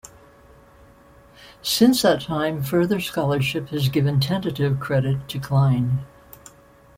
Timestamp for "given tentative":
3.87-4.79